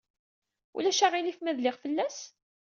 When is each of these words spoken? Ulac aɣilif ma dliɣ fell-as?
Ulac 0.75 0.99
aɣilif 1.05 1.37
ma 1.41 1.53
dliɣ 1.57 1.75
fell-as? 1.83 2.17